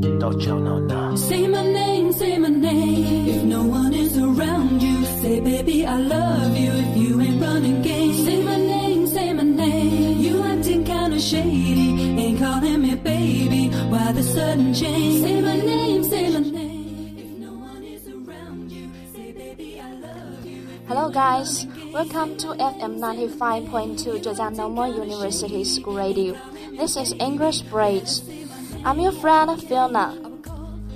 [0.00, 1.14] Don't you know now?
[1.14, 3.28] Say my name, say my name.
[3.28, 6.70] If no one is around you, say baby I love you.
[6.72, 10.20] If you ain't running game, say my name, say my name.
[10.20, 13.68] You acting kinda shady, ain't calling me baby.
[13.90, 15.22] Why the sudden change?
[15.22, 17.16] Say my name, say my name.
[17.18, 20.62] If no one is around you, say baby I love you.
[20.88, 26.34] Hello guys, welcome to FM 95.2 Zhejiang Normal University School Radio.
[26.72, 28.24] This is English Bridge.
[28.82, 30.16] I'm your friend Fiona.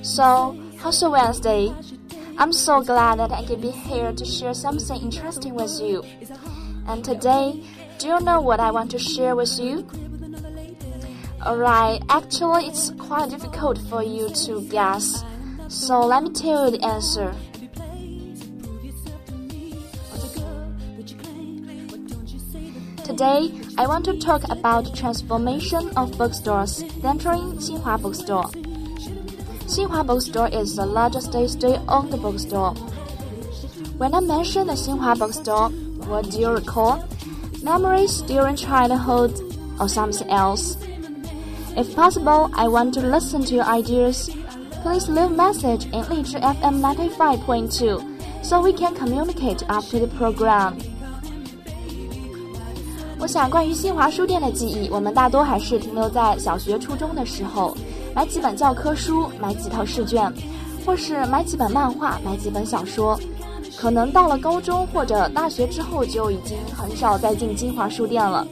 [0.00, 1.70] So, how's your Wednesday?
[2.38, 6.02] I'm so glad that I can be here to share something interesting with you.
[6.86, 7.62] And today,
[7.98, 9.86] do you know what I want to share with you?
[11.44, 15.22] Alright, actually, it's quite difficult for you to guess.
[15.68, 17.34] So, let me tell you the answer.
[23.04, 28.44] Today, I want to talk about transformation of bookstores entering Xinhua Bookstore.
[29.66, 32.74] Xinhua Bookstore is the largest state-owned bookstore.
[33.98, 35.70] When I mention the Xinhua Bookstore,
[36.06, 37.04] what do you recall?
[37.64, 39.40] Memories during childhood
[39.80, 40.76] or something else?
[41.76, 44.30] If possible, I want to listen to your ideas.
[44.82, 50.78] Please leave message in Lizhi FM 95.2 so we can communicate after the program.
[53.24, 57.74] 我想，关于新华书店的记忆，我们大多还是停留在小学、初中的时候，
[58.14, 60.30] 买几本教科书，买几套试卷，
[60.84, 63.18] 或是买几本漫画，买几本小说。
[63.78, 68.46] 可能到了高中或者大学之后，就已经很少再进新华书店了。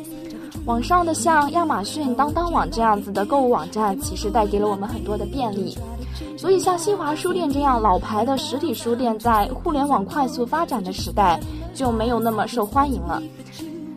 [0.65, 5.77] 网上的像亚马逊、当当网这样子的购物网站，其实带给了我们很多的便利。
[6.39, 11.39] 所以，像新华书店这样老牌的实体书店，在互联网快速发展的时代，
[11.75, 13.23] 就没有那么受欢迎了。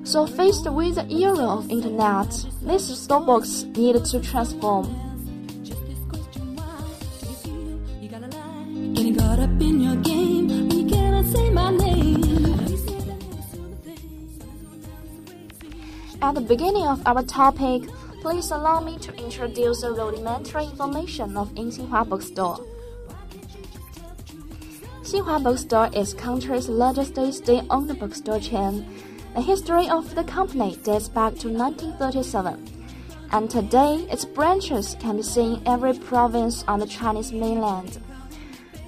[0.05, 2.29] So faced with the era of internet,
[2.61, 4.85] these storybooks need to transform.
[8.93, 12.23] Getting caught up in your game when you cannot say my name.
[16.21, 17.89] At the beginning of our topic,
[18.21, 22.63] please allow me to introduce the rudimentary information of Xinhua Bookstore.
[25.01, 28.85] Xinhua Bookstore is country's largest state-owned bookstore chain.
[29.35, 32.87] The history of the company dates back to 1937,
[33.33, 37.99] and today its branches can be seen in every province on the Chinese mainland.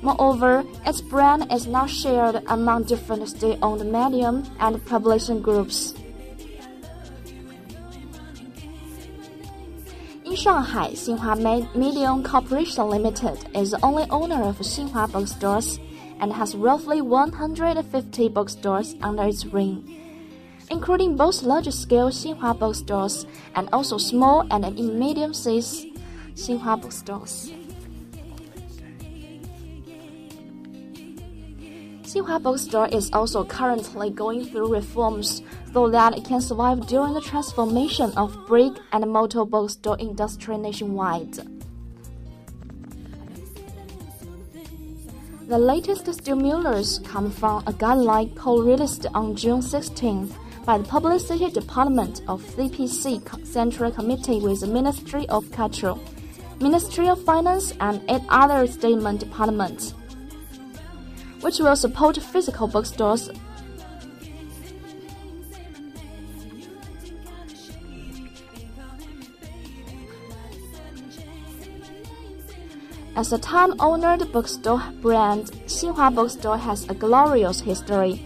[0.01, 5.93] Moreover, its brand is now shared among different state-owned medium and publishing groups.
[10.23, 15.77] In Shanghai, Xinhua Medium Corporation Limited is the only owner of Xinhua bookstores
[16.21, 20.06] and has roughly 150 bookstores under its ring,
[20.69, 25.87] including both large-scale Xinhua bookstores and also small and medium-sized
[26.35, 27.51] Xinhua bookstores.
[32.07, 35.41] Xinhua Bookstore is also currently going through reforms
[35.73, 41.37] so that it can survive during the transformation of brick and mortar bookstore industry nationwide.
[45.47, 50.33] The latest stimulus come from a guideline co-released on June 16
[50.67, 55.95] by the Publicity Department of CPC Central Committee with the Ministry of Culture,
[56.59, 59.93] Ministry of Finance, and eight other statement departments
[61.39, 63.29] which will support physical bookstores.
[73.15, 78.21] As a time-honored bookstore brand, Xinhua Bookstore has a glorious history.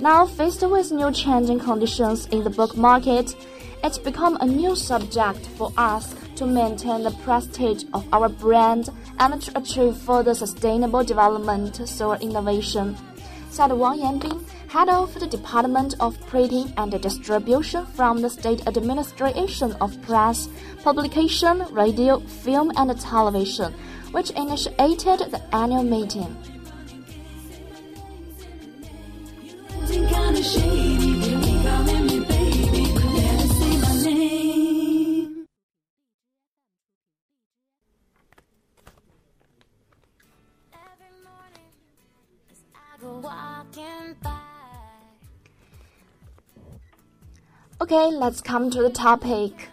[0.00, 3.36] Now faced with new changing conditions in the book market,
[3.84, 8.88] it's become a new subject for us to maintain the prestige of our brand
[9.18, 12.96] and to achieve further sustainable development through innovation,
[13.50, 19.72] said Wang Yanbing, head of the Department of Printing and Distribution from the State Administration
[19.82, 20.48] of Press,
[20.82, 23.74] Publication, Radio, Film and Television,
[24.12, 26.34] which initiated the annual meeting.
[47.82, 49.68] Okay, let's come to the topic.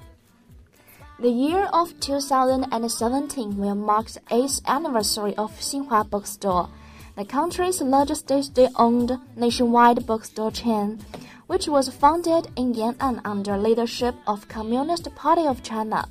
[1.22, 6.68] The year of 2017 will mark the 8th anniversary of Xinhua Bookstore,
[7.17, 10.99] the country's largest state-owned nationwide bookstore chain,
[11.47, 16.09] which was founded in Yan'an under leadership of Communist Party of China.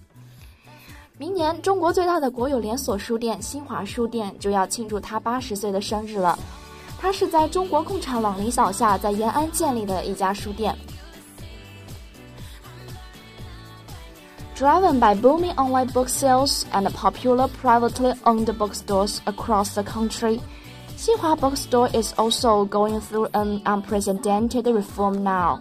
[1.17, 6.37] 明年，中国最大的国有连锁书店新华书店就要庆祝它八十岁的生日了。
[6.99, 10.75] 它是在中国共产党领导下在延安建立的一家书店。
[14.55, 20.39] Driven by booming online book sales and popular privately owned bookstores across the country,
[21.06, 25.60] Xinhua Bookstore is also going through an unprecedented reform now.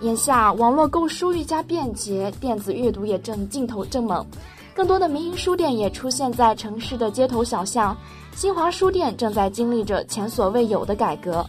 [0.00, 4.26] 眼下，网络购书愈加便捷，电子阅读也正劲头正猛，
[4.74, 7.96] 更多的民营书店也出现在城市的街头小巷。
[8.34, 11.46] 新华书店正在经历着前所未有的改革。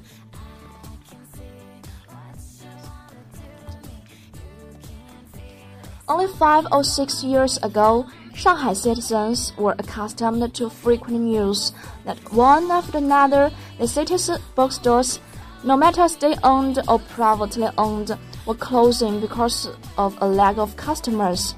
[6.06, 11.73] Only five or six years ago, Shanghai citizens were accustomed to frequent news
[12.05, 15.19] that one after another the city's bookstores,
[15.65, 21.55] no matter state-owned or privately owned, were closing because of a lack of customers.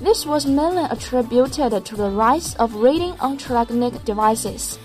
[0.00, 4.78] This was mainly attributed to the rise of reading electronic devices.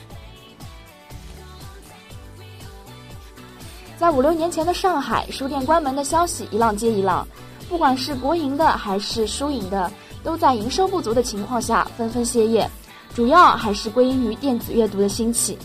[4.00, 7.26] 在五六年前的上海，书店关门的消息一浪接一浪，
[7.70, 9.90] 不管是国营的还是输赢的，
[10.24, 12.70] 都在营收不足的情况下纷纷歇业，
[13.14, 15.58] 主要还是归因于电子阅读的兴起。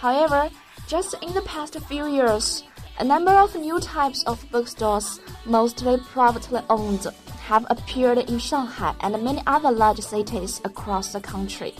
[0.00, 0.48] However,
[0.88, 2.62] just in the past few years,
[2.96, 7.06] a number of new types of bookstores, mostly privately owned,
[7.46, 11.74] have appeared in Shanghai and many other large cities across the country.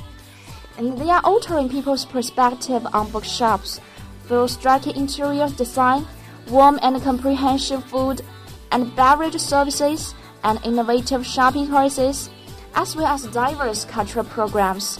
[0.79, 3.81] And they are altering people's perspective on bookshops
[4.27, 6.05] through striking interior design,
[6.51, 8.23] warm and comprehensive food
[8.71, 12.29] and beverage services, and innovative shopping choices,
[12.73, 14.97] as well as diverse cultural programs.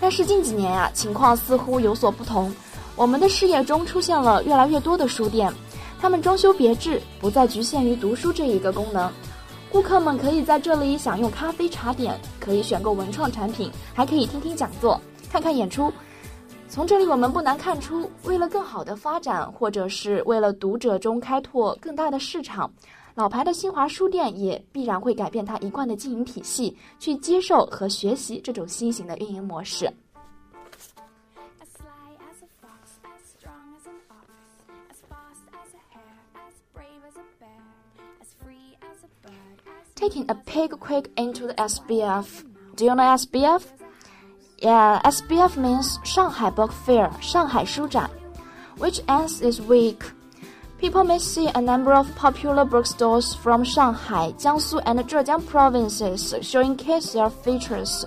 [0.00, 2.54] 但是近几年啊，情况似乎有所不同。
[2.94, 5.52] 我们的视野中出现了越来越多的书店，
[6.00, 9.12] 它们装修别致，不再局限于读书这一个功能。
[9.71, 15.89] 顾客们可以在这里享用咖啡茶点，可以选购文创产品，还可以听听讲座、看看演出。
[16.67, 22.69] 从这里我们不难看出，为了更好的发展，或者是为了读者中开拓更大的市场。
[23.15, 29.89] 老牌的新华书店也必然会改变它一贯的经营体系，去接受和学习这种新型的运营模式。
[40.01, 42.43] Taking a pig quick into the SBF.
[42.75, 43.61] Do you know SBF?
[44.57, 48.09] Yeah, SBF means Shanghai Book Fair, Shanghai 书展,
[48.79, 50.01] which ends this week.
[50.79, 57.13] People may see a number of popular bookstores from Shanghai, Jiangsu, and Zhejiang provinces showcase
[57.13, 58.03] their features.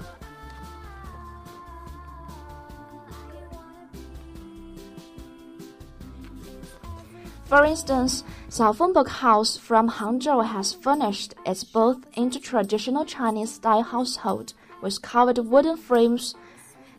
[7.45, 13.83] For instance, Xiaofeng Book House from Hangzhou has furnished its booth into traditional Chinese style
[13.83, 16.37] household with covered wooden frames.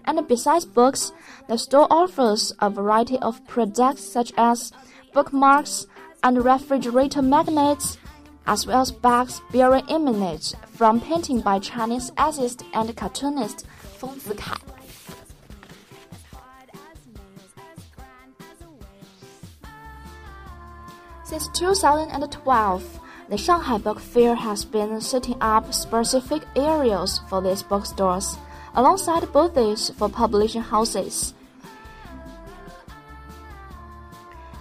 [0.03, 1.13] And besides books,
[1.47, 4.73] the store offers a variety of products such as
[5.13, 5.87] bookmarks,
[6.21, 7.97] and refrigerator magnets,
[8.45, 13.65] as well as bags bearing images from painting by Chinese essayist and cartoonist
[13.97, 14.84] Feng Zikai.
[21.35, 28.37] Since 2012, the Shanghai Book Fair has been setting up specific areas for these bookstores,
[28.73, 31.33] alongside booths for publishing houses.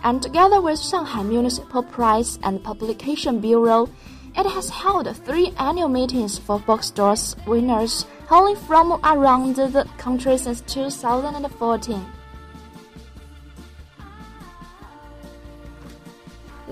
[0.02, 3.88] and together with Shanghai Municipal Press and Publication Bureau,
[4.36, 10.60] it has held three annual meetings for bookstores winners hailing from around the country since
[10.62, 12.04] 2014.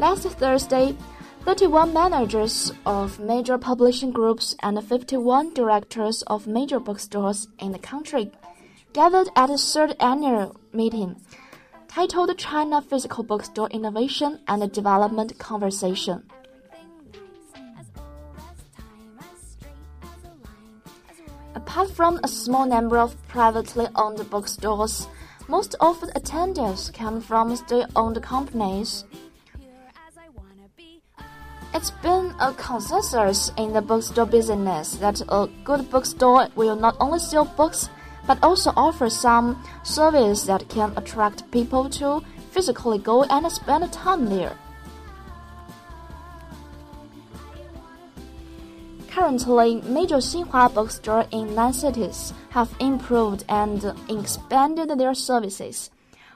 [0.03, 0.97] Last Thursday,
[1.45, 8.33] 31 managers of major publishing groups and 51 directors of major bookstores in the country
[8.93, 11.15] gathered at the third annual meeting
[11.87, 16.25] titled China Physical Bookstore Innovation and Development Conversation.
[21.55, 25.07] Apart from a small number of privately owned bookstores,
[25.47, 29.05] most of the attendees come from state-owned companies.
[31.75, 37.19] It's been a consensus in the bookstore business that a good bookstore will not only
[37.19, 37.89] sell books
[38.27, 44.27] but also offer some service that can attract people to physically go and spend time
[44.27, 44.57] there.
[49.09, 55.91] Currently, major Xinhua bookstores in nine cities have improved and expanded their services,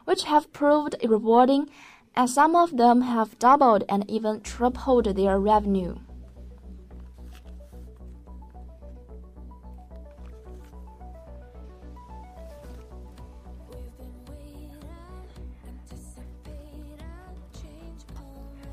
[0.04, 1.68] which have proved rewarding,
[2.16, 5.96] and some of them have doubled and even tripled their revenue.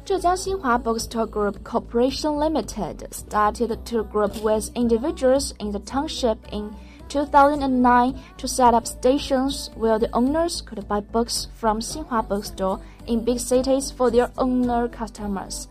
[0.05, 6.75] Zhejiang Xinhua Bookstore Group Corporation Limited started to group with individuals in the township in
[7.13, 13.23] 2009 to set up stations where the owners could buy books from Xinhua Bookstore in
[13.23, 15.67] big cities for their owner customers.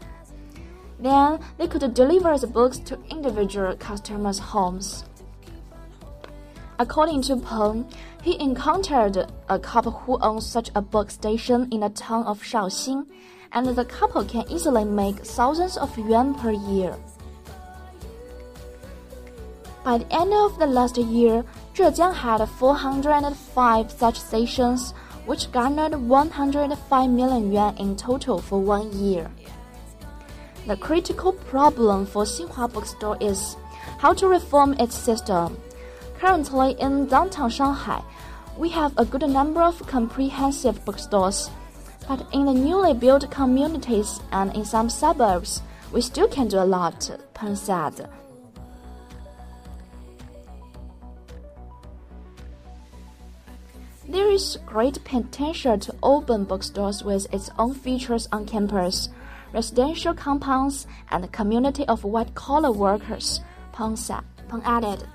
[1.00, 5.04] Then they could deliver the books to individual customers' homes.
[6.78, 7.90] According to Peng,
[8.22, 13.06] he encountered a couple who owns such a book station in the town of Shaoxing
[13.50, 16.94] and the couple can easily make thousands of yuan per year.
[19.84, 24.94] By the end of the last year, Zhejiang had 405 such stations,
[25.26, 29.30] which garnered 105 million yuan in total for one year.
[30.66, 33.56] The critical problem for Xinhua Bookstore is
[33.98, 35.58] how to reform its system.
[36.18, 38.02] Currently in downtown Shanghai,
[38.56, 41.50] we have a good number of comprehensive bookstores
[42.08, 45.62] but in the newly built communities and in some suburbs,
[45.92, 48.08] we still can do a lot, Peng said.
[54.12, 59.08] There is great potential to open bookstores with its own features on campus,
[59.54, 63.40] residential compounds, and community of white collar workers,
[63.72, 64.20] Peng said.
[64.48, 65.08] Peng added.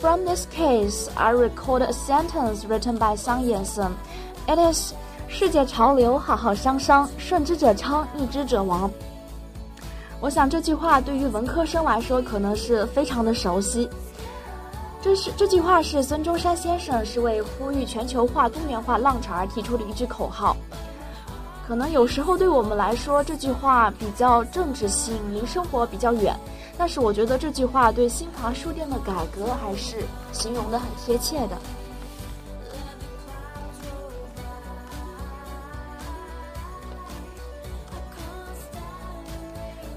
[0.00, 3.90] From this case, I record a sentence written by Sang Yansen.
[4.46, 4.92] It is
[5.26, 8.88] 世界潮流浩浩汤汤，顺之者昌，逆之者亡。
[10.20, 13.88] 我想这句话对于文科生来说可能是非常的熟悉。
[15.02, 20.56] 这是这句话是孙中山先生是为呼吁全球化、多元化浪潮而提出的一句口号。
[21.66, 26.34] 可能有时候对我们来说，这句话比较政治性，离生活比较远。
[26.77, 29.97] 但是我觉得这句话对新华书店的改革还是
[30.31, 31.57] 形容的很贴切的。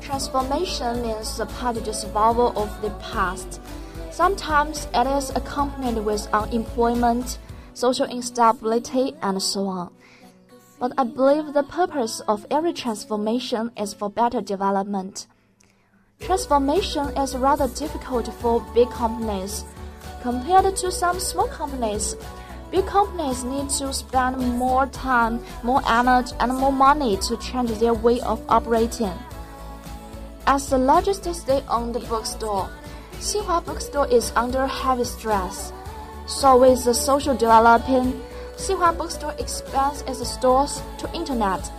[0.07, 3.61] Transformation means the part survival of the past.
[4.13, 7.39] Sometimes it is accompanied with unemployment,
[7.75, 9.91] social instability, and so on.
[10.79, 15.27] But I believe the purpose of every transformation is for better development.
[16.22, 19.66] Transformation is rather difficult for big companies.
[20.22, 22.16] Compared to some small companies,
[22.70, 27.96] big companies need to spend more time, more energy, and more money to change their
[27.96, 29.14] way of operating.
[30.46, 32.70] As the largest state-owned bookstore,
[33.14, 35.74] Xinhua Bookstore is under heavy stress.
[36.28, 38.22] So with the social developing,
[38.58, 41.72] Xinhua Bookstore expands its stores to internet,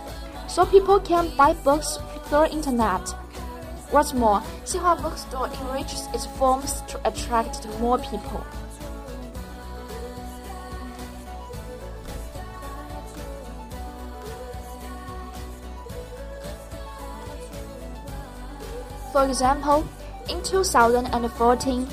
[0.49, 3.15] so people can buy books through internet.
[3.93, 8.43] What's more, Xinhua Bookstore enriches its forms to attract more people.
[19.11, 19.85] For example,
[20.27, 21.87] in 2014,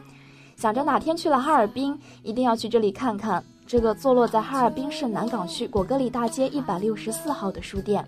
[0.55, 8.03] 想着哪天去了哈尔滨，一定要去这里看看这个坐落在哈尔滨市南岗区果戈里大街一百六十四号的书店。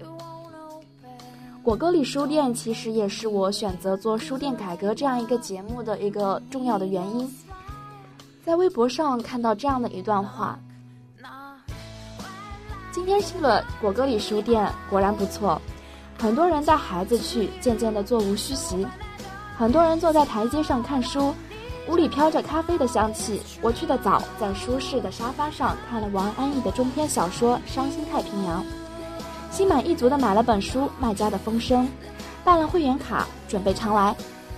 [1.62, 7.32] 果戈里书店其实也是我选择做书店改革这样一个节目的一个重要的原因。
[8.44, 10.58] 在微博上看到这样的一段话。
[12.94, 15.60] 今天去了果戈里书店，果然不错。
[16.22, 18.86] 很多人带孩子去，渐渐的座无虚席。
[19.58, 21.34] 很多人坐在台阶上看书，
[21.90, 23.42] 屋里飘着咖啡的香气。
[23.64, 28.62] 我去的早，在舒适的沙发上看了王安忆的中篇小说《伤心太平洋》，
[29.50, 31.86] 心满意足的买了本书《卖家的风声》，
[32.44, 34.16] 办了会员卡，准备常来。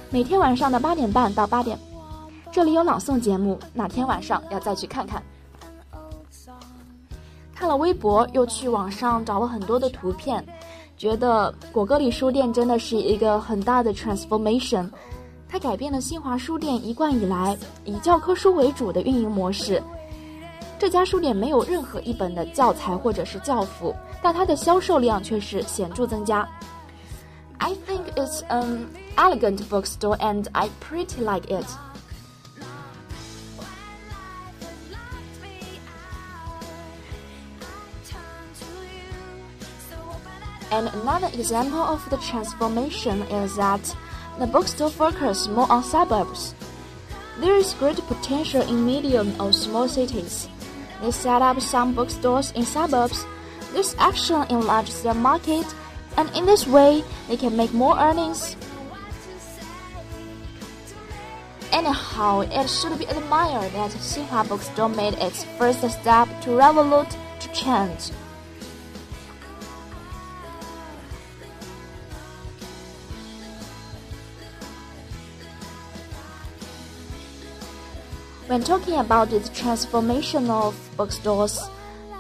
[0.09, 1.79] 每天晚上的八点半到八点，
[2.51, 5.23] 这里有朗诵节目，哪天晚上要再去看看。
[7.55, 10.45] 看了微博，又去网上找了很多的图片，
[10.97, 14.89] 觉得果戈里书店真的是一个很大的 transformation。
[15.47, 19.81] 它改变了新华书店一贯以来以教科书为主的运营模式。
[20.77, 26.45] 这家书店没有任何一本的教材或者是教辅，但它的销售量却是显著增加。
[27.59, 31.65] I think it's an elegant bookstore and I pretty like it.
[40.71, 43.95] And another example of the transformation is that
[44.39, 46.55] the bookstore focuses more on suburbs.
[47.39, 50.49] There is great potential in medium or small cities.
[51.01, 53.25] They set up some bookstores in suburbs.
[53.73, 55.65] This action enlarges their market,
[56.17, 58.55] and in this way, they can make more earnings.
[61.71, 67.51] Anyhow, it should be admired that Xinhua Bookstore made its first step to revolute to
[67.51, 68.11] change.
[78.47, 81.67] When talking about the transformation of bookstores,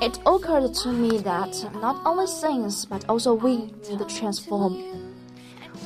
[0.01, 4.73] it occurred to me that not only things but also we need to transform.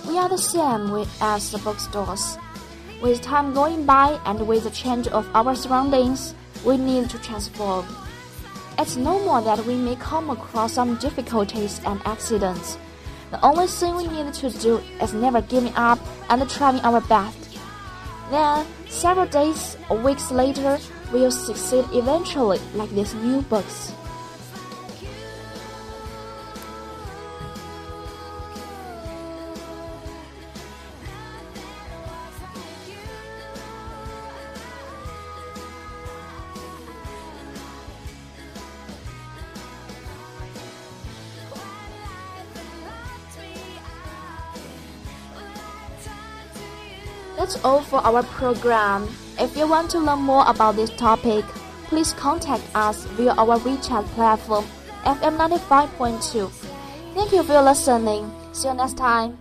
[0.08, 2.38] We are the same with, as the bookstores.
[3.02, 7.86] With time going by and with the change of our surroundings, we need to transform.
[8.78, 12.78] It's no more that we may come across some difficulties and accidents.
[13.32, 16.00] The only thing we need to do is never giving up
[16.30, 17.49] and trying our best.
[18.30, 20.78] Then, several days or weeks later,
[21.12, 23.94] we'll succeed eventually, like these new books.
[47.50, 49.10] That's all for our program.
[49.40, 51.44] If you want to learn more about this topic,
[51.86, 54.66] please contact us via our WeChat platform,
[55.02, 56.48] FM 95.2.
[57.16, 58.32] Thank you for listening.
[58.54, 59.36] See you next time.